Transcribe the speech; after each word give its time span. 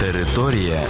Територія 0.00 0.86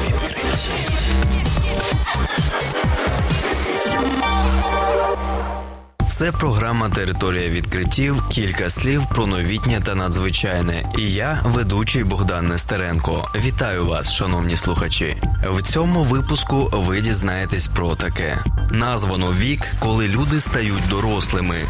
Це 6.08 6.32
програма 6.32 6.90
Територія 6.90 7.48
відкриттів. 7.48 8.28
Кілька 8.28 8.70
слів 8.70 9.02
про 9.14 9.26
новітнє 9.26 9.82
та 9.84 9.94
надзвичайне. 9.94 10.92
І 10.98 11.12
я, 11.12 11.42
ведучий 11.44 12.04
Богдан 12.04 12.46
Нестеренко. 12.46 13.30
Вітаю 13.36 13.86
вас, 13.86 14.12
шановні 14.12 14.56
слухачі. 14.56 15.22
В 15.50 15.62
цьому 15.62 16.04
випуску 16.04 16.70
ви 16.72 17.00
дізнаєтесь 17.00 17.66
про 17.66 17.96
таке: 17.96 18.38
названо 18.70 19.32
вік, 19.32 19.60
коли 19.78 20.08
люди 20.08 20.40
стають 20.40 20.88
дорослими. 20.90 21.66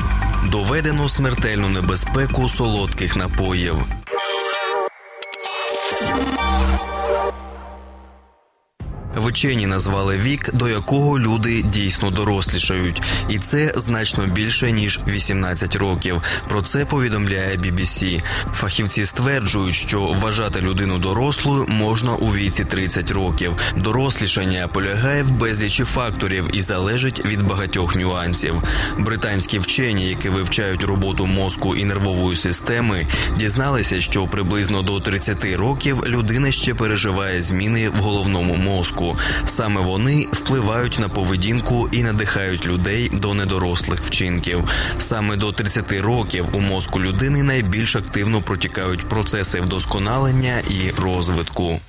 Доведено 0.50 1.08
смертельну 1.08 1.68
небезпеку 1.68 2.48
солодких 2.48 3.16
напоїв. 3.16 3.76
Вчені 9.16 9.66
назвали 9.66 10.16
вік, 10.16 10.54
до 10.54 10.68
якого 10.68 11.18
люди 11.18 11.62
дійсно 11.62 12.10
дорослішають, 12.10 13.02
і 13.28 13.38
це 13.38 13.72
значно 13.76 14.26
більше 14.26 14.72
ніж 14.72 15.00
18 15.06 15.76
років. 15.76 16.22
Про 16.48 16.62
це 16.62 16.84
повідомляє 16.84 17.56
BBC. 17.56 18.22
Фахівці 18.54 19.04
стверджують, 19.04 19.74
що 19.74 20.00
вважати 20.00 20.60
людину 20.60 20.98
дорослою 20.98 21.66
можна 21.68 22.14
у 22.14 22.26
віці 22.26 22.64
30 22.64 23.10
років. 23.10 23.56
Дорослішання 23.76 24.68
полягає 24.68 25.22
в 25.22 25.30
безлічі 25.30 25.84
факторів 25.84 26.56
і 26.56 26.62
залежить 26.62 27.24
від 27.24 27.42
багатьох 27.42 27.96
нюансів. 27.96 28.62
Британські 28.98 29.58
вчені, 29.58 30.08
які 30.08 30.28
вивчають 30.28 30.84
роботу 30.84 31.26
мозку 31.26 31.76
і 31.76 31.84
нервової 31.84 32.36
системи, 32.36 33.06
дізналися, 33.38 34.00
що 34.00 34.26
приблизно 34.26 34.82
до 34.82 35.00
30 35.00 35.44
років 35.44 36.06
людина 36.06 36.50
ще 36.50 36.74
переживає 36.74 37.40
зміни 37.40 37.88
в 37.88 37.96
головному 37.96 38.56
мозку. 38.56 38.99
Саме 39.46 39.80
вони 39.80 40.26
впливають 40.32 40.98
на 40.98 41.08
поведінку 41.08 41.88
і 41.92 42.02
надихають 42.02 42.66
людей 42.66 43.10
до 43.12 43.34
недорослих 43.34 44.00
вчинків. 44.00 44.64
Саме 44.98 45.36
до 45.36 45.52
30 45.52 45.92
років 45.92 46.46
у 46.52 46.60
мозку 46.60 47.00
людини 47.00 47.42
найбільш 47.42 47.96
активно 47.96 48.42
протікають 48.42 49.08
процеси 49.08 49.60
вдосконалення 49.60 50.62
і 50.70 50.90
розвитку. 50.90 51.80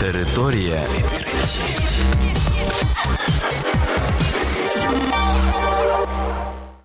Територія 0.00 0.86